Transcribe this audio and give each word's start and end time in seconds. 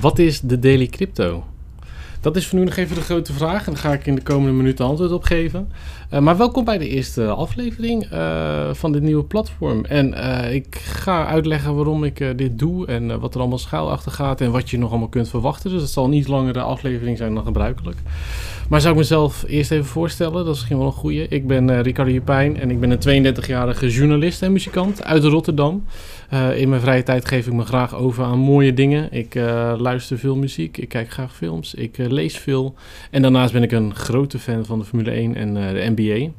Wat 0.00 0.18
is 0.18 0.40
de 0.40 0.58
Daily 0.58 0.86
Crypto? 0.86 1.44
Dat 2.28 2.36
is 2.36 2.46
voor 2.46 2.58
nu 2.58 2.64
nog 2.64 2.76
even 2.76 2.94
de 2.94 3.02
grote 3.02 3.32
vraag 3.32 3.66
en 3.66 3.72
daar 3.72 3.82
ga 3.82 3.92
ik 3.92 4.06
in 4.06 4.14
de 4.14 4.22
komende 4.22 4.52
minuten 4.52 4.84
antwoord 4.84 5.12
op 5.12 5.22
geven. 5.22 5.68
Uh, 6.14 6.20
maar 6.20 6.36
welkom 6.36 6.64
bij 6.64 6.78
de 6.78 6.88
eerste 6.88 7.26
aflevering 7.26 8.12
uh, 8.12 8.74
van 8.74 8.92
dit 8.92 9.02
nieuwe 9.02 9.24
platform. 9.24 9.84
En 9.84 10.14
uh, 10.14 10.54
ik 10.54 10.76
ga 10.76 11.26
uitleggen 11.26 11.74
waarom 11.74 12.04
ik 12.04 12.38
dit 12.38 12.58
doe 12.58 12.86
en 12.86 13.20
wat 13.20 13.34
er 13.34 13.40
allemaal 13.40 13.58
schuil 13.58 13.90
achter 13.90 14.12
gaat 14.12 14.40
en 14.40 14.50
wat 14.50 14.70
je 14.70 14.78
nog 14.78 14.90
allemaal 14.90 15.08
kunt 15.08 15.28
verwachten. 15.28 15.70
Dus 15.70 15.82
het 15.82 15.90
zal 15.90 16.08
niet 16.08 16.28
langere 16.28 16.60
aflevering 16.60 17.16
zijn 17.16 17.34
dan 17.34 17.44
gebruikelijk. 17.44 17.96
Maar 18.68 18.80
zou 18.80 18.92
ik 18.92 18.98
mezelf 18.98 19.44
eerst 19.46 19.70
even 19.70 19.84
voorstellen, 19.84 20.32
dat 20.32 20.46
is 20.46 20.50
misschien 20.50 20.78
wel 20.78 20.86
een 20.86 20.92
goeie. 20.92 21.28
Ik 21.28 21.46
ben 21.46 21.82
Ricardo 21.82 22.10
Jupijn 22.12 22.60
en 22.60 22.70
ik 22.70 22.80
ben 22.80 22.90
een 22.90 23.34
32-jarige 23.34 23.88
journalist 23.88 24.42
en 24.42 24.52
muzikant 24.52 25.04
uit 25.04 25.24
Rotterdam. 25.24 25.84
in 26.54 26.68
mijn 26.68 26.80
vrije 26.80 27.02
tijd 27.02 27.28
geef 27.28 27.46
ik 27.46 27.52
me 27.52 27.64
graag 27.64 27.94
over 27.94 28.24
aan 28.24 28.38
mooie 28.38 28.74
dingen. 28.74 29.12
Ik 29.12 29.34
luister 29.78 30.18
veel 30.18 30.36
muziek, 30.36 30.76
ik 30.76 30.88
kijk 30.88 31.10
graag 31.10 31.34
films, 31.34 31.74
ik 31.74 31.96
lees 31.96 32.17
veel. 32.26 32.74
En 33.10 33.22
daarnaast 33.22 33.52
ben 33.52 33.62
ik 33.62 33.72
een 33.72 33.94
grote 33.94 34.38
fan 34.38 34.64
van 34.64 34.78
de 34.78 34.84
Formule 34.84 35.10
1 35.10 35.34
en 35.34 35.54
de 35.54 35.92
NBA. 35.96 36.30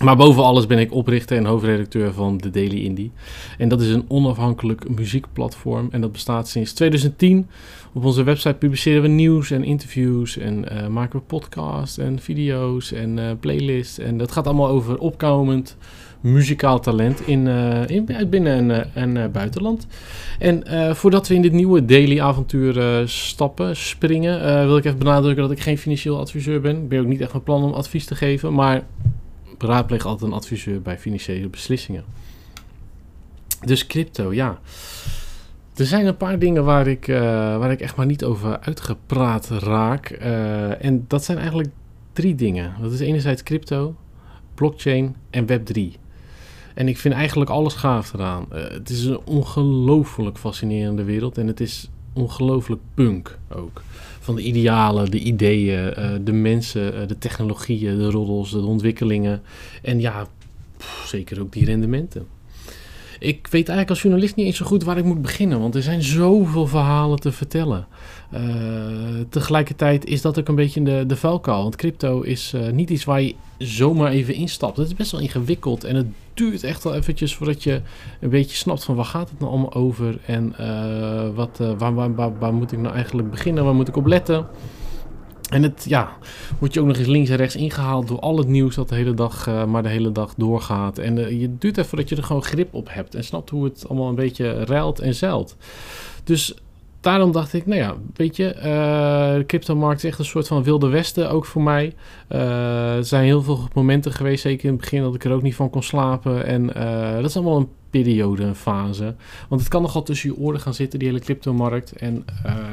Maar 0.00 0.16
boven 0.16 0.42
alles 0.42 0.66
ben 0.66 0.78
ik 0.78 0.92
oprichter 0.92 1.36
en 1.36 1.44
hoofdredacteur 1.44 2.12
van 2.12 2.38
The 2.38 2.50
Daily 2.50 2.84
Indie. 2.84 3.12
En 3.58 3.68
dat 3.68 3.80
is 3.80 3.90
een 3.90 4.04
onafhankelijk 4.08 4.88
muziekplatform. 4.88 5.88
En 5.90 6.00
dat 6.00 6.12
bestaat 6.12 6.48
sinds 6.48 6.72
2010. 6.72 7.46
Op 7.92 8.04
onze 8.04 8.22
website 8.22 8.54
publiceren 8.54 9.02
we 9.02 9.08
nieuws 9.08 9.50
en 9.50 9.64
interviews. 9.64 10.38
En 10.38 10.64
uh, 10.72 10.86
maken 10.86 11.18
we 11.18 11.24
podcasts 11.24 11.98
en 11.98 12.18
video's 12.18 12.92
en 12.92 13.18
uh, 13.18 13.24
playlists. 13.40 13.98
En 13.98 14.18
dat 14.18 14.32
gaat 14.32 14.46
allemaal 14.46 14.68
over 14.68 14.98
opkomend 14.98 15.76
muzikaal 16.20 16.80
talent 16.80 17.26
in, 17.26 17.46
uh, 17.46 17.86
in 17.86 18.04
binnen- 18.30 18.70
en, 18.94 19.14
en 19.14 19.32
buitenland. 19.32 19.86
En 20.38 20.62
voordat 20.96 21.28
we 21.28 21.34
in 21.34 21.42
dit 21.42 21.52
nieuwe 21.52 21.84
daily 21.84 22.20
avontuur 22.20 23.02
stappen, 23.08 23.76
springen, 23.76 24.66
wil 24.66 24.76
ik 24.76 24.84
even 24.84 24.98
benadrukken 24.98 25.42
dat 25.42 25.52
ik 25.52 25.60
geen 25.60 25.78
financieel 25.78 26.18
adviseur 26.18 26.60
ben. 26.60 26.76
Ik 26.76 26.88
ben 26.88 27.00
ook 27.00 27.06
niet 27.06 27.20
echt 27.20 27.30
van 27.30 27.42
plan 27.42 27.62
om 27.62 27.72
advies 27.72 28.04
te 28.04 28.14
geven, 28.14 28.54
maar 28.54 28.82
raadpleeg 29.64 30.06
altijd 30.06 30.30
een 30.30 30.36
adviseur 30.36 30.82
bij 30.82 30.98
financiële 30.98 31.48
beslissingen. 31.48 32.04
Dus 33.64 33.86
crypto, 33.86 34.32
ja. 34.32 34.60
Er 35.76 35.86
zijn 35.86 36.06
een 36.06 36.16
paar 36.16 36.38
dingen 36.38 36.64
waar 36.64 36.86
ik, 36.86 37.08
uh, 37.08 37.18
waar 37.58 37.70
ik 37.70 37.80
echt 37.80 37.96
maar 37.96 38.06
niet 38.06 38.24
over 38.24 38.60
uitgepraat 38.60 39.48
raak. 39.48 40.18
Uh, 40.22 40.84
en 40.84 41.04
dat 41.08 41.24
zijn 41.24 41.38
eigenlijk 41.38 41.68
drie 42.12 42.34
dingen. 42.34 42.74
Dat 42.80 42.92
is 42.92 43.00
enerzijds 43.00 43.42
crypto, 43.42 43.96
blockchain 44.54 45.16
en 45.30 45.46
Web3. 45.46 46.00
En 46.74 46.88
ik 46.88 46.98
vind 46.98 47.14
eigenlijk 47.14 47.50
alles 47.50 47.74
gaaf 47.74 48.12
eraan. 48.12 48.46
Uh, 48.52 48.68
het 48.70 48.90
is 48.90 49.04
een 49.04 49.20
ongelooflijk 49.24 50.38
fascinerende 50.38 51.04
wereld 51.04 51.38
en 51.38 51.46
het 51.46 51.60
is 51.60 51.90
ongelooflijk 52.12 52.80
punk 52.94 53.38
ook 53.54 53.82
van 54.20 54.34
de 54.34 54.42
idealen, 54.42 55.10
de 55.10 55.18
ideeën, 55.18 55.94
uh, 55.98 56.10
de 56.24 56.32
mensen, 56.32 56.94
uh, 56.94 57.08
de 57.08 57.18
technologieën, 57.18 57.98
de 57.98 58.10
roddels, 58.10 58.50
de 58.50 58.60
ontwikkelingen. 58.60 59.42
En 59.82 60.00
ja, 60.00 60.26
zeker 61.06 61.40
ook 61.40 61.52
die 61.52 61.64
rendementen. 61.64 62.26
Ik 63.18 63.46
weet 63.46 63.68
eigenlijk 63.68 63.90
als 63.90 64.02
journalist 64.02 64.36
niet 64.36 64.46
eens 64.46 64.56
zo 64.56 64.66
goed 64.66 64.84
waar 64.84 64.98
ik 64.98 65.04
moet 65.04 65.22
beginnen, 65.22 65.60
want 65.60 65.74
er 65.74 65.82
zijn 65.82 66.02
zoveel 66.02 66.66
verhalen 66.66 67.20
te 67.20 67.32
vertellen. 67.32 67.86
Uh, 68.34 68.40
tegelijkertijd 69.28 70.04
is 70.04 70.22
dat 70.22 70.38
ook 70.38 70.48
een 70.48 70.54
beetje 70.54 70.82
de, 70.82 71.04
de 71.06 71.16
vuilkuil, 71.16 71.62
want 71.62 71.76
crypto 71.76 72.20
is 72.20 72.54
niet 72.72 72.90
iets 72.90 73.04
waar 73.04 73.22
je 73.22 73.34
zomaar 73.58 74.10
even 74.10 74.34
instapt. 74.34 74.76
Het 74.76 74.86
is 74.86 74.94
best 74.94 75.10
wel 75.10 75.20
ingewikkeld 75.20 75.84
en 75.84 75.96
het 75.96 76.06
duurt 76.34 76.64
echt 76.64 76.84
wel 76.84 76.94
eventjes 76.94 77.34
voordat 77.34 77.62
je 77.62 77.80
een 78.20 78.30
beetje 78.30 78.56
snapt 78.56 78.84
van 78.84 78.94
waar 78.94 79.04
gaat 79.04 79.30
het 79.30 79.38
nou 79.38 79.50
allemaal 79.50 79.74
over 79.74 80.18
en 80.26 80.54
uh, 80.60 81.28
wat, 81.34 81.58
uh, 81.60 81.72
waar, 81.78 82.14
waar, 82.14 82.38
waar, 82.38 82.54
moet 82.54 82.72
ik 82.72 82.78
nou 82.78 82.94
eigenlijk 82.94 83.30
beginnen, 83.30 83.64
waar 83.64 83.74
moet 83.74 83.88
ik 83.88 83.96
op 83.96 84.06
letten. 84.06 84.46
En 85.50 85.62
het, 85.62 85.84
ja, 85.88 86.16
wordt 86.58 86.74
je 86.74 86.80
ook 86.80 86.86
nog 86.86 86.96
eens 86.96 87.06
links 87.06 87.30
en 87.30 87.36
rechts 87.36 87.56
ingehaald 87.56 88.08
door 88.08 88.20
al 88.20 88.38
het 88.38 88.48
nieuws 88.48 88.74
dat 88.74 88.88
de 88.88 88.94
hele 88.94 89.14
dag, 89.14 89.46
uh, 89.48 89.64
maar 89.64 89.82
de 89.82 89.88
hele 89.88 90.12
dag 90.12 90.34
doorgaat. 90.34 90.98
En 90.98 91.38
je 91.38 91.58
duurt 91.58 91.76
even 91.76 91.88
voordat 91.88 92.08
je 92.08 92.16
er 92.16 92.22
gewoon 92.22 92.44
grip 92.44 92.74
op 92.74 92.88
hebt 92.90 93.14
en 93.14 93.24
snapt 93.24 93.50
hoe 93.50 93.64
het 93.64 93.88
allemaal 93.88 94.08
een 94.08 94.14
beetje 94.14 94.64
ruilt 94.64 95.00
en 95.00 95.14
zeilt. 95.14 95.56
Dus 96.24 96.54
daarom 97.02 97.32
dacht 97.32 97.52
ik, 97.52 97.66
nou 97.66 97.80
ja, 97.80 97.94
weet 98.14 98.36
je, 98.36 98.54
uh, 98.56 98.62
de 99.34 99.44
cryptomarkt 99.46 100.04
is 100.04 100.10
echt 100.10 100.18
een 100.18 100.24
soort 100.24 100.46
van 100.46 100.62
wilde 100.62 100.88
westen, 100.88 101.30
ook 101.30 101.44
voor 101.44 101.62
mij. 101.62 101.94
Uh, 102.28 102.96
er 102.96 103.04
zijn 103.04 103.24
heel 103.24 103.42
veel 103.42 103.68
momenten 103.74 104.12
geweest, 104.12 104.42
zeker 104.42 104.64
in 104.64 104.70
het 104.70 104.80
begin, 104.80 105.02
dat 105.02 105.14
ik 105.14 105.24
er 105.24 105.32
ook 105.32 105.42
niet 105.42 105.54
van 105.54 105.70
kon 105.70 105.82
slapen. 105.82 106.46
En 106.46 106.62
uh, 106.76 107.14
dat 107.14 107.24
is 107.24 107.36
allemaal 107.36 107.56
een 107.56 107.68
periode, 107.90 108.42
een 108.42 108.54
fase. 108.54 109.14
Want 109.48 109.60
het 109.60 109.70
kan 109.70 109.82
nogal 109.82 110.02
tussen 110.02 110.28
je 110.28 110.36
oren 110.36 110.60
gaan 110.60 110.74
zitten, 110.74 110.98
die 110.98 111.08
hele 111.08 111.20
cryptomarkt. 111.20 111.92
En 111.92 112.24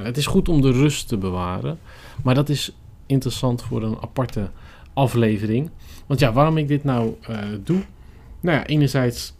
het 0.04 0.18
is 0.18 0.26
goed 0.26 0.50
om 0.50 0.62
de 0.62 0.72
rust 0.72 1.08
te 1.08 1.18
bewaren. 1.18 1.80
Maar 2.24 2.36
dat 2.36 2.50
is 2.50 2.76
interessant 3.06 3.64
voor 3.64 3.84
een 3.84 3.98
aparte 4.02 4.50
aflevering. 4.94 5.70
Want 6.08 6.20
ja, 6.20 6.34
waarom 6.34 6.58
ik 6.58 6.68
dit 6.68 6.84
nou 6.84 7.16
doe? 7.64 7.82
Nou 8.40 8.58
ja, 8.58 8.66
enerzijds 8.66 9.34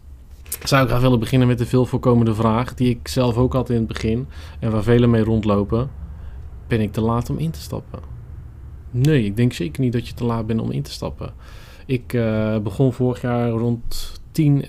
zou 0.68 0.82
ik 0.82 0.88
graag 0.88 1.00
willen 1.00 1.18
beginnen 1.18 1.48
met 1.48 1.58
de 1.58 1.66
veel 1.66 1.86
voorkomende 1.86 2.34
vraag, 2.34 2.74
die 2.74 2.88
ik 2.88 3.08
zelf 3.08 3.36
ook 3.36 3.52
had 3.52 3.70
in 3.70 3.76
het 3.76 3.86
begin 3.86 4.26
en 4.60 4.70
waar 4.70 4.82
velen 4.82 5.10
mee 5.10 5.24
rondlopen. 5.24 5.90
Ben 6.66 6.80
ik 6.80 6.92
te 6.92 7.00
laat 7.00 7.30
om 7.30 7.38
in 7.38 7.50
te 7.50 7.60
stappen? 7.60 8.00
Nee, 8.90 9.24
ik 9.24 9.36
denk 9.36 9.52
zeker 9.52 9.82
niet 9.82 9.92
dat 9.92 10.08
je 10.08 10.14
te 10.14 10.24
laat 10.24 10.46
bent 10.46 10.60
om 10.60 10.70
in 10.70 10.82
te 10.82 10.90
stappen. 10.90 11.32
Ik 11.86 12.12
uh, 12.12 12.58
begon 12.58 12.92
vorig 12.92 13.20
jaar 13.20 13.48
rond 13.48 14.20
10, 14.30 14.64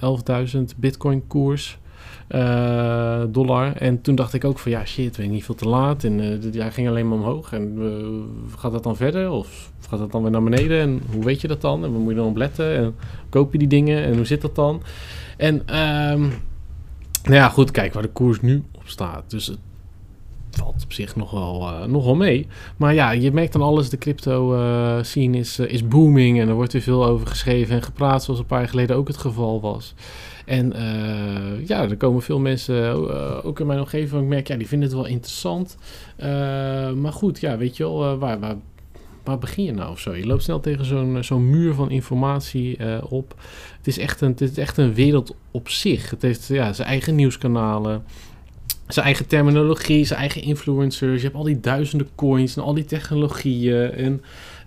11.000 0.55 0.61
bitcoin 0.77 1.27
koers. 1.27 1.79
Uh, 2.29 3.21
dollar. 3.29 3.75
En 3.75 4.01
toen 4.01 4.15
dacht 4.15 4.33
ik 4.33 4.45
ook 4.45 4.59
van 4.59 4.71
ja, 4.71 4.85
shit, 4.85 5.17
weet 5.17 5.29
niet 5.29 5.43
veel 5.43 5.55
te 5.55 5.69
laat. 5.69 6.03
En 6.03 6.19
uh, 6.19 6.53
ja, 6.53 6.69
ging 6.69 6.87
alleen 6.87 7.07
maar 7.07 7.17
omhoog. 7.17 7.53
En 7.53 7.75
uh, 7.79 8.57
gaat 8.57 8.71
dat 8.71 8.83
dan 8.83 8.95
verder? 8.95 9.31
Of 9.31 9.71
gaat 9.89 9.99
dat 9.99 10.11
dan 10.11 10.21
weer 10.21 10.31
naar 10.31 10.43
beneden? 10.43 10.79
En 10.79 11.01
hoe 11.11 11.23
weet 11.23 11.41
je 11.41 11.47
dat 11.47 11.61
dan? 11.61 11.83
En 11.83 11.91
waar 11.91 12.01
moet 12.01 12.09
je 12.09 12.17
dan 12.17 12.27
op 12.27 12.37
letten? 12.37 12.75
En 12.75 12.95
koop 13.29 13.51
je 13.51 13.57
die 13.57 13.67
dingen? 13.67 14.03
En 14.03 14.15
hoe 14.15 14.25
zit 14.25 14.41
dat 14.41 14.55
dan? 14.55 14.81
En 15.37 15.53
um, 15.55 16.21
nou 17.23 17.35
ja, 17.35 17.49
goed, 17.49 17.71
kijk 17.71 17.93
waar 17.93 18.03
de 18.03 18.09
koers 18.09 18.41
nu 18.41 18.63
op 18.71 18.87
staat. 18.87 19.23
Dus 19.27 19.47
het 19.47 19.59
valt 20.51 20.83
op 20.83 20.93
zich 20.93 21.15
nog 21.15 21.31
wel, 21.31 21.87
nog 21.87 22.05
wel 22.05 22.15
mee. 22.15 22.47
Maar 22.77 22.93
ja, 22.93 23.11
je 23.11 23.31
merkt 23.31 23.53
dan 23.53 23.61
alles, 23.61 23.89
de 23.89 23.97
crypto 23.97 24.55
uh, 24.55 25.03
scene 25.03 25.37
is, 25.37 25.59
is 25.59 25.87
booming 25.87 26.39
en 26.39 26.47
er 26.47 26.53
wordt 26.53 26.73
weer 26.73 26.81
veel 26.81 27.05
over 27.05 27.27
geschreven 27.27 27.75
en 27.75 27.83
gepraat, 27.83 28.23
zoals 28.23 28.39
een 28.39 28.45
paar 28.45 28.59
jaar 28.59 28.69
geleden 28.69 28.95
ook 28.95 29.07
het 29.07 29.17
geval 29.17 29.61
was. 29.61 29.93
En 30.45 30.73
ja, 31.65 31.89
er 31.89 31.97
komen 31.97 32.21
veel 32.21 32.39
mensen, 32.39 32.93
ook 33.43 33.59
in 33.59 33.67
mijn 33.67 33.79
omgeving, 33.79 34.21
ik 34.21 34.27
merk, 34.27 34.47
ja, 34.47 34.55
die 34.55 34.67
vinden 34.67 34.87
het 34.87 34.97
wel 34.97 35.07
interessant. 35.07 35.77
maar 36.95 37.13
goed, 37.13 37.39
ja, 37.39 37.57
weet 37.57 37.77
je 37.77 37.83
wel, 37.83 38.17
waar, 38.17 38.39
waar 38.39 38.55
waar 39.23 39.37
begin 39.37 39.63
je 39.63 39.71
nou 39.71 39.91
of 39.91 39.99
zo? 39.99 40.15
Je 40.15 40.25
loopt 40.25 40.43
snel 40.43 40.59
tegen 40.59 40.85
zo'n 40.85 41.23
zo'n 41.23 41.49
muur 41.49 41.73
van 41.73 41.89
informatie 41.89 42.77
op. 43.09 43.35
Het 43.77 43.87
is, 43.87 43.97
echt 43.97 44.21
een, 44.21 44.29
het 44.29 44.41
is 44.41 44.57
echt 44.57 44.77
een 44.77 44.93
wereld 44.93 45.35
op 45.51 45.69
zich. 45.69 46.09
Het 46.09 46.21
heeft 46.21 46.47
ja, 46.47 46.73
zijn 46.73 46.87
eigen 46.87 47.15
nieuwskanalen, 47.15 48.03
zijn 48.87 49.05
eigen 49.05 49.27
terminologie, 49.27 50.05
zijn 50.05 50.19
eigen 50.19 50.41
influencers. 50.41 51.21
Je 51.21 51.27
hebt 51.27 51.35
al 51.35 51.43
die 51.43 51.59
duizenden 51.59 52.07
coins 52.15 52.55
en 52.55 52.63
al 52.63 52.73
die 52.73 52.85
technologieën. 52.85 53.91
En 53.91 54.21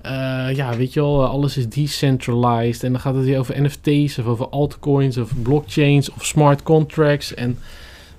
uh, 0.06 0.56
ja, 0.56 0.76
weet 0.76 0.92
je 0.92 1.00
wel, 1.00 1.26
alles 1.26 1.56
is 1.56 1.69
decentralized. 1.69 2.82
En 2.82 2.92
dan 2.92 3.00
gaat 3.00 3.15
het 3.15 3.25
weer 3.25 3.38
over 3.38 3.62
NFT's 3.62 4.19
of 4.19 4.26
over 4.26 4.48
altcoins 4.48 5.16
of 5.16 5.32
blockchains 5.42 6.10
of 6.10 6.25
smart 6.25 6.62
contracts. 6.62 7.34
En 7.34 7.59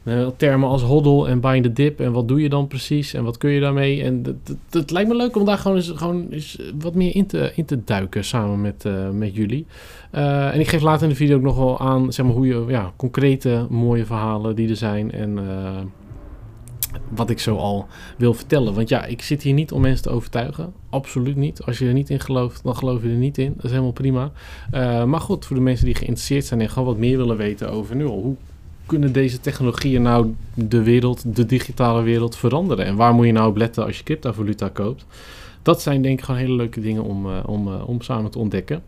uh, 0.03 0.28
termen 0.38 0.69
als 0.69 0.81
hodl 0.81 1.28
en 1.28 1.40
bind 1.40 1.63
the 1.63 1.73
dip 1.73 2.00
en 2.00 2.12
wat 2.12 2.28
doe 2.28 2.41
je 2.41 2.50
dan 2.50 2.68
precies 2.68 3.13
en 3.13 3.23
wat 3.23 3.38
kun 3.38 3.50
je 3.50 3.59
daarmee. 3.59 4.03
En 4.03 4.41
het 4.69 4.91
lijkt 4.91 5.09
me 5.09 5.16
leuk 5.16 5.35
om 5.35 5.46
daar 5.46 5.57
gewoon 5.57 5.78
eens, 5.78 5.91
gewoon 5.96 6.28
eens 6.29 6.59
wat 6.79 6.96
meer 6.96 7.16
in 7.16 7.25
te, 7.25 7.51
in 7.56 7.66
te 7.66 7.84
duiken 7.84 8.23
samen 8.23 8.62
met, 8.62 8.85
met 9.12 9.35
jullie. 9.35 9.66
En 10.12 10.59
ik 10.59 10.67
geef 10.67 10.81
later 10.81 11.03
in 11.03 11.09
de 11.09 11.16
video 11.16 11.35
ook 11.35 11.44
nog 11.44 11.57
wel 11.57 11.79
aan 11.79 12.13
zeg 12.13 12.25
maar, 12.25 12.35
hoe 12.35 12.47
je 12.47 12.66
ja, 12.67 12.91
concrete 12.96 13.67
mooie 13.69 14.06
verhalen 14.06 14.56
die 14.56 14.69
er 14.69 14.75
zijn 14.75 15.12
en 15.12 15.40
wat 17.09 17.30
ik 17.30 17.40
zo 17.40 17.56
al 17.56 17.88
wil 18.18 18.34
vertellen. 18.34 18.74
Want 18.74 18.90
ja, 18.90 19.06
ik 19.06 19.22
zit 19.22 19.42
hier 19.42 19.53
niet 19.53 19.72
om 19.72 19.82
mensen 19.82 20.03
te 20.03 20.09
overtuigen. 20.09 20.74
Absoluut 20.90 21.36
niet. 21.36 21.62
Als 21.64 21.78
je 21.78 21.88
er 21.88 21.94
niet 21.94 22.09
in 22.09 22.20
gelooft, 22.20 22.64
dan 22.64 22.76
geloof 22.76 23.02
je 23.02 23.09
er 23.09 23.16
niet 23.16 23.38
in. 23.38 23.53
Dat 23.56 23.66
is 23.66 23.72
helemaal 23.72 23.92
prima. 23.92 24.32
maar 25.06 25.22
goed, 25.22 25.46
voor 25.46 25.56
de 25.56 25.62
mensen 25.62 25.86
die 25.86 25.96
geïnteresseerd 25.96 26.46
zijn 26.46 26.62
en 26.62 26.70
gewoon 26.70 26.88
wat 26.88 26.97
meer 26.97 27.18
willen 27.18 27.38
weten 27.38 27.72
over 27.72 27.96
nu 27.96 28.03
hoe 28.03 28.36
kunnen 28.86 29.14
deze 29.14 29.40
technologieën 29.40 30.02
nou 30.02 30.34
de 30.53 30.84
wereld, 30.84 31.36
de 31.36 31.46
digitale 31.46 32.02
wereld 32.02 32.36
veranderen? 32.36 32.86
En 32.86 32.96
waar 32.96 33.14
moet 33.14 33.26
je 33.26 33.32
nou 33.32 33.50
op 33.50 33.58
letten 33.58 33.86
als 33.86 33.98
je 33.98 34.03
cryptovaluta 34.03 34.70
koopt? 34.70 35.06
Dat 35.62 35.82
zijn 35.82 36.02
denk 36.02 36.20
ik 36.20 36.26
gewoon 36.26 36.40
hele 36.40 36.56
leuke 36.56 36.82
dingen 36.82 37.03
om, 37.03 37.28
om, 37.46 37.68
uh, 37.68 37.88
om 37.88 38.02
samen 38.02 38.32
te 38.32 38.40
ontdekken. 38.40 38.84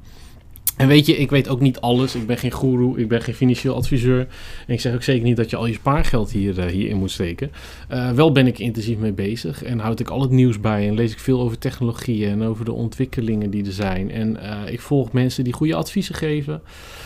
En 0.77 0.87
weet 0.87 1.05
je, 1.05 1.17
ik 1.17 1.29
weet 1.29 1.49
ook 1.49 1.59
niet 1.59 1.79
alles. 1.79 2.15
Ik 2.15 2.27
ben 2.27 2.37
geen 2.37 2.53
guru, 2.53 2.99
ik 3.01 3.07
ben 3.07 3.21
geen 3.21 3.33
financieel 3.33 3.75
adviseur. 3.75 4.19
En 4.67 4.73
ik 4.73 4.81
zeg 4.81 4.93
ook 4.93 5.03
zeker 5.03 5.23
niet 5.23 5.37
dat 5.37 5.49
je 5.49 5.55
al 5.55 5.65
je 5.65 5.73
spaargeld 5.73 6.31
hier, 6.31 6.57
uh, 6.57 6.65
hierin 6.65 6.97
moet 6.97 7.11
steken. 7.11 7.51
Uh, 7.91 8.11
wel 8.11 8.31
ben 8.31 8.47
ik 8.47 8.59
intensief 8.59 8.97
mee 8.97 9.11
bezig 9.11 9.63
en 9.63 9.79
houd 9.79 9.99
ik 9.99 10.09
al 10.09 10.21
het 10.21 10.31
nieuws 10.31 10.59
bij. 10.59 10.87
En 10.87 10.93
lees 10.93 11.11
ik 11.11 11.19
veel 11.19 11.41
over 11.41 11.57
technologieën 11.57 12.31
en 12.31 12.43
over 12.43 12.65
de 12.65 12.71
ontwikkelingen 12.71 13.49
die 13.49 13.65
er 13.65 13.71
zijn. 13.71 14.11
En 14.11 14.37
uh, 14.41 14.71
ik 14.71 14.81
volg 14.81 15.11
mensen 15.11 15.43
die 15.43 15.53
goede 15.53 15.75
adviezen 15.75 16.15
geven. 16.15 16.61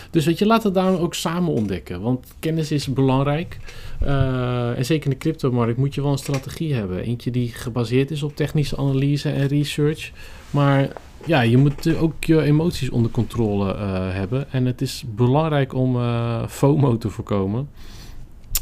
Dus 0.09 0.25
weet 0.25 0.39
je, 0.39 0.45
laat 0.45 0.63
het 0.63 0.73
daar 0.73 0.99
ook 0.99 1.13
samen 1.13 1.53
ontdekken. 1.53 2.01
Want 2.01 2.27
kennis 2.39 2.71
is 2.71 2.87
belangrijk. 2.87 3.57
en 3.99 4.85
zeker 4.85 5.03
in 5.05 5.11
de 5.11 5.17
cryptomarkt 5.17 5.77
moet 5.77 5.95
je 5.95 6.01
wel 6.01 6.11
een 6.11 6.17
strategie 6.17 6.73
hebben. 6.73 7.03
Eentje 7.03 7.31
die 7.31 7.47
gebaseerd 7.47 8.11
is 8.11 8.23
op 8.23 8.35
technische 8.35 8.77
analyse 8.77 9.29
en 9.29 9.47
research. 9.47 10.11
Maar 10.49 10.89
ja, 11.25 11.41
je 11.41 11.57
moet 11.57 11.95
ook 11.95 12.23
je 12.23 12.41
emoties 12.41 12.89
onder 12.89 13.11
controle 13.11 13.75
uh, 13.75 13.79
hebben. 14.13 14.51
En 14.51 14.65
het 14.65 14.81
is 14.81 15.03
belangrijk 15.15 15.73
om 15.73 15.95
uh, 15.95 16.47
FOMO 16.47 16.97
te 16.97 17.09
voorkomen. 17.09 17.69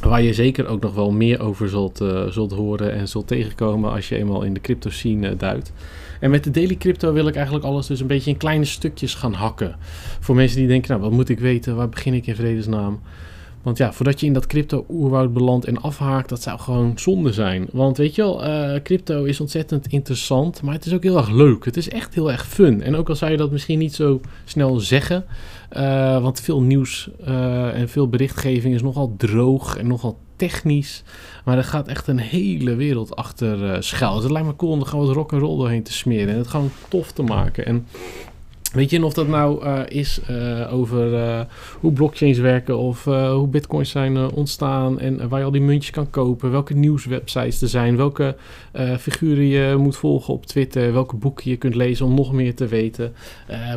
Waar 0.02 0.22
je 0.22 0.34
zeker 0.34 0.68
ook 0.68 0.82
nog 0.82 0.94
wel 0.94 1.12
meer 1.12 1.42
over 1.42 1.70
zult, 1.70 2.02
uh, 2.02 2.28
zult 2.28 2.52
horen 2.52 2.94
en 2.94 3.08
zult 3.08 3.28
tegenkomen 3.28 3.92
als 3.92 4.10
je 4.10 4.18
eenmaal 4.18 4.44
in 4.44 4.54
de 4.54 4.62
crypto 4.62 4.90
scene 4.90 5.36
duikt. 5.36 5.74
En 6.20 6.30
met 6.30 6.44
de 6.44 6.52
Daily 6.52 6.76
Crypto 6.76 7.14
wil 7.14 7.28
ik 7.28 7.36
eigenlijk 7.36 7.66
alles 7.66 7.88
dus 7.88 8.00
een 8.00 8.08
beetje 8.08 8.32
in 8.32 8.38
kleine 8.38 8.66
stukjes 8.66 9.14
gaan 9.14 9.34
hakken. 9.34 9.76
Voor 10.20 10.36
mensen 10.36 10.58
die 10.58 10.68
denken, 10.68 10.90
nou 10.90 11.02
wat 11.02 11.12
moet 11.12 11.30
ik 11.30 11.40
weten, 11.40 11.76
waar 11.76 11.90
begin 11.90 12.14
ik 12.14 12.28
in 12.28 12.36
vredesnaam? 12.36 13.00
Want 13.70 13.82
ja, 13.82 13.94
voordat 13.94 14.20
je 14.20 14.26
in 14.26 14.34
dat 14.34 14.48
crypto-oerwoud 14.48 15.34
belandt 15.34 15.66
en 15.66 15.82
afhaakt, 15.82 16.30
dat 16.30 16.42
zou 16.42 16.60
gewoon 16.60 16.92
zonde 16.96 17.34
zijn. 17.34 17.68
Want 17.72 17.98
weet 17.98 18.16
je 18.16 18.22
wel, 18.22 18.46
uh, 18.46 18.82
crypto 18.84 19.24
is 19.24 19.40
ontzettend 19.40 19.88
interessant, 19.88 20.62
maar 20.62 20.74
het 20.74 20.86
is 20.86 20.94
ook 20.94 21.04
heel 21.04 21.18
erg 21.18 21.30
leuk. 21.30 21.66
Het 21.66 21.78
is 21.78 21.90
echt 21.90 22.14
heel 22.14 22.32
erg 22.32 22.48
fun. 22.48 22.82
En 22.82 22.96
ook 22.96 23.10
al 23.10 23.16
zou 23.16 23.32
je 23.32 23.38
dat 23.38 23.52
misschien 23.52 23.80
niet 23.80 23.96
zo 23.96 24.22
snel 24.46 24.80
zeggen, 24.80 25.26
uh, 25.78 26.22
want 26.22 26.42
veel 26.42 26.62
nieuws 26.62 27.10
uh, 27.28 27.80
en 27.80 27.90
veel 27.90 28.08
berichtgeving 28.08 28.74
is 28.74 28.82
nogal 28.82 29.14
droog 29.18 29.78
en 29.78 29.88
nogal 29.88 30.18
technisch. 30.36 31.04
Maar 31.46 31.58
er 31.58 31.64
gaat 31.64 31.88
echt 31.88 32.08
een 32.08 32.20
hele 32.20 32.76
wereld 32.76 33.16
achter 33.16 33.84
schuil. 33.84 34.14
Dus 34.14 34.24
het 34.24 34.32
lijkt 34.32 34.48
me 34.48 34.56
cool 34.56 34.72
om 34.72 34.80
er 34.80 34.86
gewoon 34.86 35.06
wat 35.06 35.16
rock 35.16 35.34
and 35.34 35.42
roll 35.42 35.58
doorheen 35.58 35.84
te 35.84 35.94
smeren 35.94 36.34
en 36.34 36.38
het 36.38 36.48
gewoon 36.48 36.72
tof 36.88 37.12
te 37.12 37.24
maken. 37.24 37.66
En 37.66 37.88
Weet 38.74 38.90
je 38.90 39.06
of 39.06 39.14
dat 39.14 39.28
nou 39.28 39.66
uh, 39.66 39.82
is 39.88 40.20
uh, 40.30 40.74
over 40.74 41.14
uh, 41.14 41.42
hoe 41.80 41.92
blockchains 41.92 42.38
werken 42.38 42.78
of 42.78 43.04
hoe 43.04 43.48
bitcoins 43.48 43.90
zijn 43.90 44.32
ontstaan 44.32 45.00
en 45.00 45.30
waar 45.30 45.40
je 45.40 45.46
al 45.46 45.52
die 45.52 45.62
muntjes 45.62 45.92
kan 45.92 46.10
kopen, 46.10 46.52
welke 46.52 46.74
nieuwswebsites 46.74 47.62
er 47.62 47.68
zijn, 47.68 47.98
welke 47.98 48.36
figuren 49.00 49.46
je 49.46 49.76
moet 49.78 49.98
volgen 49.98 50.34
op 50.34 50.46
Twitter, 50.46 50.94
welke 50.94 51.16
boeken 51.16 51.50
je 51.50 51.58
kunt 51.58 51.76
lezen 51.76 52.06
om 52.06 52.14
nog 52.14 52.34
meer 52.34 52.56
te 52.56 52.68
weten, 52.68 53.14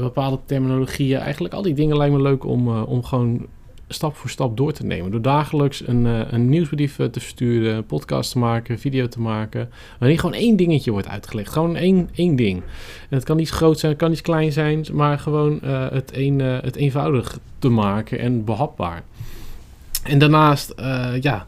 bepaalde 0.00 0.38
terminologieën. 0.44 1.18
Eigenlijk 1.18 1.54
al 1.54 1.62
die 1.62 1.74
dingen 1.74 1.96
lijken 1.96 2.16
me 2.16 2.22
leuk 2.22 2.44
om, 2.44 2.82
om 2.82 3.04
gewoon 3.04 3.46
stap 3.92 4.16
voor 4.16 4.30
stap 4.30 4.56
door 4.56 4.72
te 4.72 4.86
nemen. 4.86 5.10
Door 5.10 5.22
dagelijks 5.22 5.86
een, 5.86 6.04
uh, 6.06 6.20
een 6.30 6.48
nieuwsbrief 6.48 6.96
te 6.96 7.10
versturen, 7.20 7.86
podcast 7.86 8.32
te 8.32 8.38
maken, 8.38 8.78
video 8.78 9.08
te 9.08 9.20
maken. 9.20 9.70
Waarin 9.98 10.18
gewoon 10.18 10.34
één 10.34 10.56
dingetje 10.56 10.90
wordt 10.90 11.08
uitgelegd. 11.08 11.52
Gewoon 11.52 11.76
één, 11.76 12.08
één 12.14 12.36
ding. 12.36 12.62
En 13.08 13.16
het 13.16 13.24
kan 13.24 13.36
niet 13.36 13.50
groot 13.50 13.78
zijn, 13.78 13.92
het 13.92 14.00
kan 14.00 14.10
niet 14.10 14.20
klein 14.20 14.52
zijn, 14.52 14.86
maar 14.92 15.18
gewoon 15.18 15.60
uh, 15.64 15.90
het, 15.90 16.10
een, 16.16 16.38
het 16.38 16.76
eenvoudig 16.76 17.38
te 17.58 17.68
maken 17.68 18.18
en 18.18 18.44
behapbaar. 18.44 19.02
En 20.02 20.18
daarnaast, 20.18 20.74
ja, 21.20 21.46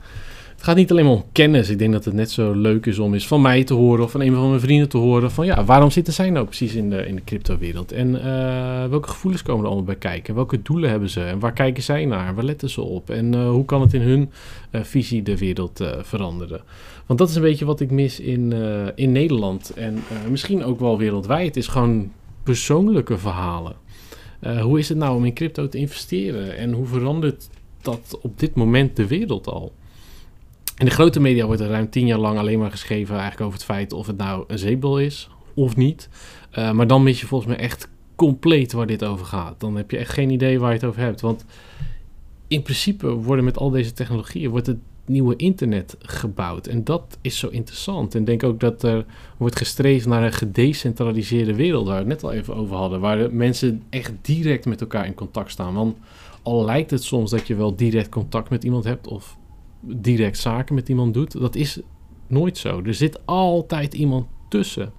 gaat 0.65 0.77
niet 0.77 0.91
alleen 0.91 1.07
om 1.07 1.25
kennis. 1.33 1.69
Ik 1.69 1.79
denk 1.79 1.93
dat 1.93 2.05
het 2.05 2.15
net 2.15 2.31
zo 2.31 2.53
leuk 2.53 2.87
is 2.87 2.99
om 2.99 3.15
eens 3.15 3.27
van 3.27 3.43
mij 3.43 3.65
te 3.65 3.75
horen 3.75 4.05
of 4.05 4.11
van 4.11 4.21
een 4.21 4.35
van 4.35 4.49
mijn 4.49 4.61
vrienden 4.61 4.89
te 4.89 4.97
horen 4.97 5.31
van 5.31 5.47
ja, 5.47 5.65
waarom 5.65 5.91
zitten 5.91 6.13
zij 6.13 6.31
nou 6.31 6.47
precies 6.47 6.75
in 6.75 6.91
de, 6.91 7.07
in 7.07 7.15
de 7.15 7.25
cryptowereld? 7.25 7.93
En 7.93 8.15
uh, 8.15 8.85
welke 8.85 9.09
gevoelens 9.09 9.43
komen 9.43 9.61
er 9.61 9.67
allemaal 9.67 9.87
bij 9.87 9.97
kijken? 9.97 10.35
Welke 10.35 10.63
doelen 10.63 10.91
hebben 10.91 11.11
ze? 11.11 11.21
En 11.21 11.39
waar 11.39 11.53
kijken 11.53 11.83
zij 11.83 12.05
naar? 12.05 12.35
Waar 12.35 12.45
letten 12.45 12.71
ze 12.71 12.81
op? 12.81 13.11
En 13.11 13.33
uh, 13.33 13.51
hoe 13.51 13.65
kan 13.65 13.81
het 13.81 13.95
in 13.95 14.01
hun 14.01 14.31
uh, 14.71 14.83
visie 14.83 15.23
de 15.23 15.39
wereld 15.39 15.81
veranderen? 16.03 16.61
Want 17.07 17.19
dat 17.19 17.29
is 17.29 17.35
een 17.35 17.43
beetje 17.43 17.65
wat 17.65 17.81
ik 17.81 17.91
mis 17.91 18.21
in, 18.21 18.53
in 18.95 19.13
Nederland 19.13 19.71
en 19.71 20.03
misschien 20.31 20.65
ook 20.65 20.81
wel 20.81 20.99
wereldwijd. 20.99 21.47
Het 21.47 21.57
is 21.57 21.67
gewoon 21.67 22.13
persoonlijke 22.43 23.19
verhalen. 23.19 23.75
hoe 24.63 24.79
is 24.79 24.89
het 24.89 24.99
nou 24.99 25.17
om 25.17 25.25
in 25.25 25.35
crypto 25.35 25.69
te 25.69 25.79
investeren? 25.79 26.57
En 26.57 26.73
hoe 26.73 26.87
verandert 26.87 27.49
dat 27.83 28.19
op 28.23 28.39
dit 28.39 28.55
moment 28.55 28.97
de 28.97 29.07
wereld 29.07 29.47
al? 29.47 29.73
In 30.77 30.85
de 30.85 30.91
grote 30.91 31.21
media 31.21 31.47
wordt 31.47 31.61
er 31.61 31.69
ruim 31.69 31.91
tien 31.91 32.07
jaar 32.07 32.19
lang 32.19 32.39
alleen 32.39 32.59
maar 32.59 32.71
geschreven 32.71 33.15
eigenlijk 33.15 33.41
over 33.45 33.59
het 33.59 33.65
feit 33.65 33.93
of 33.93 34.07
het 34.07 34.17
nou 34.17 34.45
een 34.47 34.59
zeepbel 34.59 34.99
is 34.99 35.29
of 35.55 35.77
niet. 35.77 36.09
Uh, 36.59 36.73
maar 36.73 36.87
dan 36.87 37.03
mis 37.03 37.21
je 37.21 37.27
volgens 37.27 37.51
mij 37.51 37.61
echt 37.61 37.89
compleet 38.15 38.73
waar 38.73 38.87
dit 38.87 39.05
over 39.05 39.27
gaat. 39.27 39.61
Dan 39.61 39.77
heb 39.77 39.91
je 39.91 39.97
echt 39.97 40.13
geen 40.13 40.31
idee 40.31 40.61
waar 40.61 40.69
je 40.69 40.77
het 40.77 40.85
over 40.85 41.01
hebt. 41.01 41.21
Want 41.21 41.45
in 42.49 42.63
principe 42.63 43.09
worden 43.09 43.45
met 43.45 43.59
al 43.59 43.71
deze 43.71 43.93
technologieën 43.93 44.51
wordt 44.51 44.67
het 44.67 44.79
nieuwe 45.07 45.37
internet 45.37 45.97
gebouwd. 45.99 46.67
En 46.67 46.85
dat 46.85 47.19
is 47.21 47.39
zo 47.39 47.49
interessant. 47.49 48.15
En 48.15 48.25
denk 48.25 48.43
ook 48.43 48.61
dat 48.61 48.83
er 48.83 49.05
wordt 49.37 49.57
gestreefd 49.57 50.07
naar 50.07 50.23
een 50.23 50.33
gedecentraliseerde 50.33 51.55
wereld, 51.55 51.87
waar 51.87 52.05
we 52.05 52.11
het 52.11 52.23
net 52.23 52.25
al 52.25 52.33
even 52.33 52.55
over 52.55 52.77
hadden. 52.77 53.01
Waar 53.01 53.35
mensen 53.35 53.83
echt 53.91 54.13
direct 54.23 54.67
met 54.67 54.81
elkaar 54.81 55.07
in 55.07 55.15
contact 55.15 55.51
staan. 55.51 55.75
Want 55.75 55.97
al 56.43 56.65
lijkt 56.65 56.91
het 56.91 57.05
soms 57.05 57.31
dat 57.31 57.47
je 57.47 57.55
wel 57.55 57.77
direct 57.77 58.09
contact 58.09 58.51
met 58.51 58.65
iemand 58.65 58.85
hebt, 58.85 59.07
of 59.07 59.37
direct 59.87 60.39
zaken 60.39 60.75
met 60.75 60.89
iemand 60.89 61.15
doet. 61.15 61.41
Dat 61.41 61.55
is 61.55 61.81
nooit 62.27 62.59
zo. 62.59 62.83
Er 62.85 62.95
zit 62.95 63.27
altijd 63.27 63.95
iemand 63.95 64.27
tussen. 64.49 64.93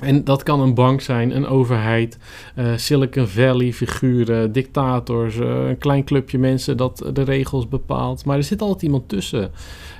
En 0.00 0.24
dat 0.24 0.42
kan 0.42 0.60
een 0.60 0.74
bank 0.74 1.00
zijn, 1.00 1.36
een 1.36 1.46
overheid, 1.46 2.18
uh, 2.56 2.76
Silicon 2.76 3.26
Valley 3.26 3.72
figuren, 3.72 4.52
dictators, 4.52 5.36
uh, 5.36 5.68
een 5.68 5.78
klein 5.78 6.04
clubje 6.04 6.38
mensen 6.38 6.76
dat 6.76 7.10
de 7.12 7.22
regels 7.22 7.68
bepaalt. 7.68 8.24
Maar 8.24 8.36
er 8.36 8.42
zit 8.42 8.62
altijd 8.62 8.82
iemand 8.82 9.08
tussen. 9.08 9.50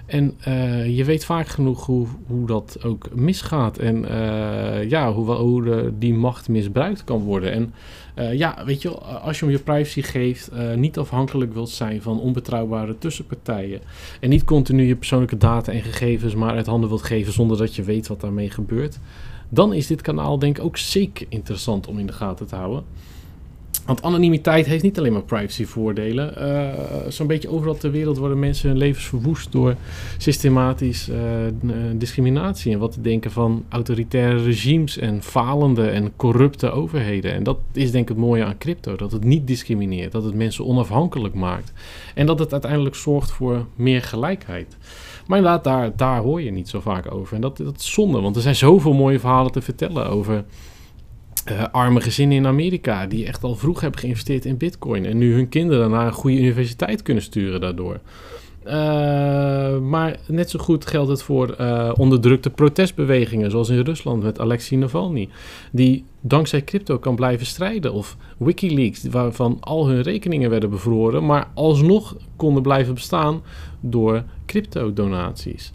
En 0.07 0.35
uh, 0.49 0.97
je 0.97 1.05
weet 1.05 1.25
vaak 1.25 1.49
genoeg 1.49 1.87
hoe, 1.87 2.07
hoe 2.27 2.47
dat 2.47 2.79
ook 2.85 3.15
misgaat. 3.15 3.79
En 3.79 4.07
ja, 4.89 5.13
hoe, 5.13 5.33
hoe 5.33 5.93
die 5.99 6.15
macht 6.15 6.49
misbruikt 6.49 7.05
kan 7.05 7.23
worden. 7.23 7.53
En 7.53 7.73
ja, 8.33 8.65
weet 8.65 8.83
je, 8.83 8.91
als 8.99 9.39
je 9.39 9.45
om 9.45 9.51
je 9.51 9.59
privacy 9.59 10.03
geeft, 10.03 10.51
niet 10.77 10.99
afhankelijk 10.99 11.53
wilt 11.53 11.71
zijn 11.71 12.03
van 12.03 12.21
onbetrouwbare 12.21 12.99
tussenpartijen. 12.99 13.81
En 14.21 14.29
niet 14.29 14.45
continu 14.45 14.87
je 14.87 14.97
persoonlijke 14.97 15.37
data 15.37 15.73
en 15.73 15.83
gegevens 15.83 16.35
maar 16.35 16.55
uit 16.55 16.67
handen 16.67 16.89
wilt 16.89 17.03
geven 17.03 17.33
zonder 17.33 17.57
dat 17.57 17.75
je 17.75 17.83
weet 17.83 18.07
wat 18.07 18.21
daarmee 18.21 18.51
gebeurt 18.51 18.99
dan 19.49 19.73
is 19.73 19.87
dit 19.87 20.01
kanaal 20.01 20.39
denk 20.39 20.59
ik 20.59 20.65
ook 20.65 20.77
zeker 20.77 21.27
interessant 21.29 21.87
om 21.87 21.99
in 21.99 22.07
de 22.07 22.13
gaten 22.13 22.47
te 22.47 22.57
houden. 22.57 22.85
Want 23.89 24.03
anonimiteit 24.03 24.67
heeft 24.67 24.83
niet 24.83 24.99
alleen 24.99 25.13
maar 25.13 25.23
privacyvoordelen. 25.23 26.35
Uh, 26.39 27.11
Zo'n 27.11 27.27
beetje 27.27 27.49
overal 27.49 27.77
ter 27.77 27.91
wereld 27.91 28.19
worden 28.19 28.39
mensen 28.39 28.69
hun 28.69 28.79
levens 28.79 29.05
verwoest 29.05 29.53
door 29.53 29.75
systematisch 30.19 31.09
uh, 31.09 31.17
discriminatie. 31.95 32.73
En 32.73 32.79
wat 32.79 32.93
te 32.93 33.01
denken 33.01 33.31
van 33.31 33.65
autoritaire 33.69 34.43
regimes 34.43 34.99
en 34.99 35.23
falende 35.23 35.89
en 35.89 36.17
corrupte 36.17 36.71
overheden. 36.71 37.33
En 37.33 37.43
dat 37.43 37.59
is 37.73 37.91
denk 37.91 38.03
ik 38.03 38.09
het 38.09 38.25
mooie 38.25 38.45
aan 38.45 38.59
crypto. 38.59 38.97
Dat 38.97 39.13
het 39.13 39.25
niet 39.25 39.47
discrimineert, 39.47 40.13
dat 40.13 40.25
het 40.25 40.35
mensen 40.35 40.67
onafhankelijk 40.67 41.35
maakt. 41.35 41.73
En 42.15 42.27
dat 42.27 42.39
het 42.39 42.53
uiteindelijk 42.53 42.95
zorgt 42.95 43.31
voor 43.31 43.67
meer 43.75 44.03
gelijkheid. 44.03 44.77
Maar 45.27 45.39
inderdaad, 45.39 45.65
daar, 45.65 45.97
daar 45.97 46.21
hoor 46.21 46.43
je 46.43 46.51
niet 46.51 46.69
zo 46.69 46.81
vaak 46.81 47.13
over. 47.13 47.35
En 47.35 47.41
dat, 47.41 47.57
dat 47.57 47.79
is 47.79 47.93
zonde, 47.93 48.21
want 48.21 48.37
er 48.37 48.43
zijn 48.43 48.57
zoveel 48.57 48.95
mooie 48.95 49.19
verhalen 49.19 49.53
te 49.53 49.63
vertellen 49.63 50.11
over 50.11 50.45
uh, 51.51 51.65
arme 51.73 52.01
gezinnen 52.01 52.37
in 52.37 52.47
Amerika. 52.47 53.07
die 53.07 53.27
echt 53.27 53.43
al 53.43 53.55
vroeg 53.55 53.81
hebben 53.81 54.01
geïnvesteerd 54.01 54.45
in 54.45 54.57
Bitcoin. 54.57 55.05
en 55.05 55.19
nu 55.19 55.35
hun 55.35 55.49
kinderen 55.49 55.91
naar 55.91 56.07
een 56.07 56.13
goede 56.13 56.39
universiteit 56.39 57.03
kunnen 57.03 57.23
sturen 57.23 57.61
daardoor. 57.61 58.01
Uh, 58.69 59.79
maar 59.79 60.17
net 60.27 60.51
zo 60.51 60.59
goed 60.59 60.87
geldt 60.87 61.11
het 61.11 61.23
voor 61.23 61.57
uh, 61.61 61.93
onderdrukte 61.97 62.51
protestbewegingen, 62.51 63.51
zoals 63.51 63.69
in 63.69 63.81
Rusland 63.81 64.23
met 64.23 64.41
Alexei 64.41 64.81
Navalny, 64.81 65.29
die 65.73 66.05
dankzij 66.21 66.65
crypto 66.65 66.99
kan 66.99 67.15
blijven 67.15 67.47
strijden. 67.47 67.93
Of 67.93 68.17
Wikileaks, 68.39 69.05
waarvan 69.05 69.57
al 69.61 69.87
hun 69.87 70.03
rekeningen 70.03 70.51
werden 70.51 70.71
bevroren, 70.71 71.27
maar 71.27 71.51
alsnog 71.55 72.17
konden 72.37 72.63
blijven 72.63 72.95
bestaan 72.95 73.43
door 73.81 74.25
crypto-donaties. 74.47 75.73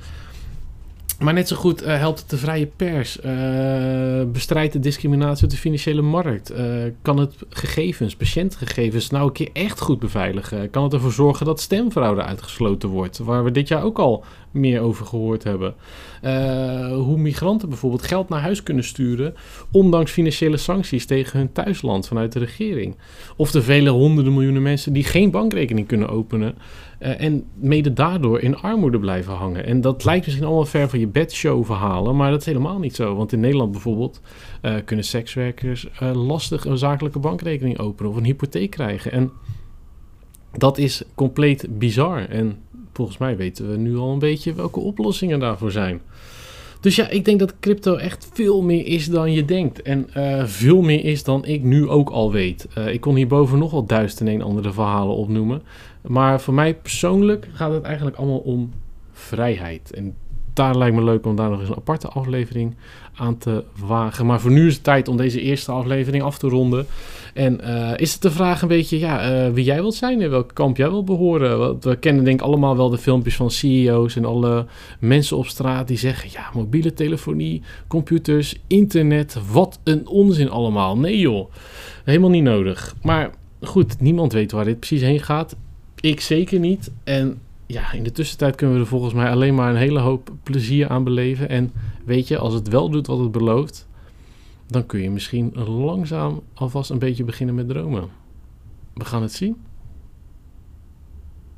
Maar 1.20 1.34
net 1.34 1.48
zo 1.48 1.56
goed 1.56 1.84
uh, 1.84 1.98
helpt 1.98 2.20
het 2.20 2.30
de 2.30 2.38
vrije 2.38 2.66
pers, 2.66 3.18
uh, 3.26 4.24
bestrijdt 4.32 4.74
de 4.74 4.80
discriminatie 4.80 5.44
op 5.44 5.50
de 5.50 5.58
financiële 5.58 6.02
markt, 6.02 6.52
uh, 6.52 6.58
kan 7.02 7.18
het 7.18 7.36
gegevens, 7.50 8.16
patiëntgegevens, 8.16 9.10
nou 9.10 9.26
een 9.26 9.32
keer 9.32 9.50
echt 9.54 9.82
goed 9.82 10.00
beveiligen, 10.00 10.70
kan 10.70 10.84
het 10.84 10.94
ervoor 10.94 11.12
zorgen 11.12 11.46
dat 11.46 11.62
stemfraude 11.62 12.24
uitgesloten 12.24 12.90
wordt, 12.90 13.18
waar 13.18 13.44
we 13.44 13.52
dit 13.52 13.68
jaar 13.68 13.84
ook 13.84 14.00
al 14.00 14.24
meer 14.52 14.82
over 14.82 15.06
gehoord 15.06 15.44
hebben. 15.44 15.76
hoe 16.94 17.18
migranten 17.18 17.70
bijvoorbeeld 17.70 18.04
geld 18.04 18.30
naar 18.30 18.42
huis 18.42 18.64
kunnen 18.64 18.84
sturen, 18.84 19.34
ondanks 19.72 20.12
financiële 20.12 20.58
sancties 20.58 21.06
tegen 21.06 21.40
hun 21.40 21.52
thuisland 21.52 22.08
vanuit 22.08 22.32
de 22.32 22.40
regering. 22.40 22.98
Of 23.36 23.52
de 23.52 23.62
vele 23.62 23.90
honderden 23.90 24.34
miljoenen 24.34 24.62
mensen 24.62 24.94
die 24.94 25.04
geen 25.04 25.32
bankrekening 25.32 25.88
kunnen 25.88 26.10
openen 26.10 26.56
eh, 27.04 27.26
en 27.26 27.46
mede 27.54 27.94
daardoor 27.94 28.40
in 28.40 28.58
armoede 28.58 29.00
blijven 29.00 29.34
hangen. 29.34 29.66
En 29.66 29.82
dat 29.82 30.04
lijkt 30.04 30.26
misschien 30.26 30.46
allemaal 30.46 30.66
ver 30.66 30.90
van 30.90 31.00
je 31.00 31.08
bedshow 31.08 31.66
verhalen, 31.66 32.16
maar 32.16 32.32
dat 32.32 32.40
is 32.40 32.46
helemaal 32.46 32.80
niet 32.80 32.96
zo. 32.96 33.16
Want 33.16 33.32
in 33.32 33.40
Nederland 33.40 33.72
bijvoorbeeld 33.72 34.22
uh, 34.62 34.76
kunnen 34.86 35.06
sekswerkers 35.06 35.88
uh, 36.04 36.14
lastig 36.14 36.66
een 36.66 36.78
zakelijke 36.78 37.20
bankrekening 37.20 37.80
openen 37.80 38.12
of 38.12 38.18
een 38.18 38.24
hypotheek 38.24 38.72
krijgen. 38.72 39.12
En 39.12 39.32
dat 40.52 40.78
is 40.78 41.04
compleet 41.16 41.80
bizar. 41.80 42.26
En 42.30 42.58
volgens 42.94 43.18
mij 43.18 43.38
weten 43.38 43.70
we 43.70 43.78
nu 43.78 43.98
al 43.98 44.12
een 44.12 44.20
beetje 44.20 44.54
welke 44.54 44.80
oplossingen 44.80 45.40
daarvoor 45.40 45.72
zijn. 45.72 46.02
Dus 46.84 46.96
ja, 46.96 47.10
ik 47.10 47.26
denk 47.26 47.40
dat 47.40 47.60
crypto 47.60 47.96
echt 47.96 48.30
veel 48.34 48.62
meer 48.62 48.86
is 48.86 49.10
dan 49.10 49.32
je 49.32 49.46
denkt. 49.46 49.82
En 49.82 50.10
uh, 50.18 50.46
veel 50.46 50.82
meer 50.82 51.06
is 51.06 51.24
dan 51.24 51.46
ik 51.46 51.64
nu 51.64 51.90
ook 51.90 52.10
al 52.10 52.32
weet. 52.32 52.68
Uh, 52.78 52.88
ik 52.88 53.02
kon 53.02 53.16
hierboven 53.16 53.60
nog 53.60 53.72
wel 53.72 53.86
duizend 53.86 54.22
en 54.22 54.28
een 54.28 54.42
andere 54.42 54.74
verhalen 54.74 55.16
opnoemen. 55.16 55.62
Maar 56.02 56.42
voor 56.42 56.54
mij 56.54 56.76
persoonlijk 56.76 57.48
gaat 57.54 57.74
het 57.74 57.84
eigenlijk 57.84 58.16
allemaal 58.16 58.38
om 58.38 58.72
vrijheid. 59.12 59.94
En 59.94 60.16
daar 60.54 60.78
lijkt 60.78 60.96
me 60.96 61.04
leuk 61.04 61.26
om 61.26 61.36
daar 61.36 61.50
nog 61.50 61.60
eens 61.60 61.70
een 61.70 61.76
aparte 61.76 62.08
aflevering 62.08 62.76
aan 63.16 63.38
te 63.38 63.64
wagen. 63.86 64.26
Maar 64.26 64.42
voor 64.42 64.52
nu 64.52 64.68
is 64.68 64.74
het 64.74 64.84
tijd 64.84 65.08
om 65.08 65.18
deze 65.18 65.42
eerste 65.42 65.72
aflevering 65.72 66.24
af 66.24 66.38
te 66.38 66.48
ronden. 66.48 66.86
En 67.34 67.60
uh, 67.64 67.92
is 67.96 68.14
het 68.14 68.22
de 68.22 68.32
vraag 68.32 68.62
een 68.62 68.68
beetje 68.68 69.00
ja, 69.00 69.46
uh, 69.46 69.54
wie 69.54 69.64
jij 69.64 69.82
wilt 69.82 69.96
zijn, 69.96 70.22
in 70.22 70.30
welk 70.30 70.54
kamp 70.54 70.78
jij 70.78 70.90
wilt 70.90 71.06
behoren. 71.06 71.58
Want 71.60 71.84
we 71.84 71.96
kennen 71.96 72.24
denk 72.24 72.40
ik 72.40 72.46
allemaal 72.46 72.78
wel 72.78 72.90
de 72.90 72.98
filmpjes 72.98 73.36
van 73.36 73.52
CEO's 73.52 74.16
en 74.16 74.26
alle 74.26 74.66
mensen 75.00 75.38
op 75.38 75.46
straat 75.46 75.88
die 75.88 75.98
zeggen... 75.98 76.30
ja, 76.32 76.50
mobiele 76.54 76.94
telefonie, 76.94 77.62
computers, 77.88 78.56
internet, 78.68 79.38
wat 79.52 79.80
een 79.84 80.08
onzin 80.08 80.50
allemaal. 80.50 80.98
Nee 80.98 81.20
joh, 81.20 81.52
helemaal 82.04 82.30
niet 82.30 82.44
nodig. 82.44 82.96
Maar 83.02 83.30
goed, 83.62 84.02
niemand 84.02 84.34
weet 84.34 84.52
waar 84.52 84.66
dit 84.66 84.80
precies 84.80 85.02
heen 85.02 85.20
gaat. 85.20 85.56
Ik 86.00 86.22
zeker 86.22 86.60
niet. 86.60 86.92
En 87.04 87.42
ja, 87.66 87.92
in 87.92 88.04
de 88.04 88.12
tussentijd 88.12 88.56
kunnen 88.56 88.76
we 88.76 88.82
er 88.82 88.88
volgens 88.88 89.14
mij 89.14 89.30
alleen 89.32 89.56
maar 89.56 89.70
een 89.70 89.76
hele 89.76 90.00
hoop 90.00 90.32
plezier 90.44 90.90
aan 90.90 91.04
beleven. 91.04 91.50
En 91.50 91.72
weet 92.06 92.28
je, 92.28 92.38
als 92.38 92.54
het 92.54 92.68
wel 92.68 92.90
doet 92.90 93.08
wat 93.08 93.20
het 93.20 93.32
belooft, 93.32 93.88
dan 94.68 94.86
kun 94.86 95.02
je 95.02 95.10
misschien 95.10 95.52
langzaam 95.54 96.42
alvast 96.54 96.90
een 96.90 97.00
beetje 97.00 97.24
beginnen 97.24 97.56
met 97.56 97.68
dromen. 97.68 98.10
We 98.94 99.06
gaan 99.06 99.22
het 99.22 99.34
zien. 99.34 99.58